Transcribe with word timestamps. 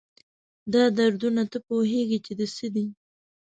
دا 0.73 0.83
دردونه، 0.97 1.41
تۀ 1.51 1.57
پوهېږي 1.67 2.19
چې 2.25 2.31
د 2.39 2.41
څه 2.55 2.67
دي؟ 2.75 2.85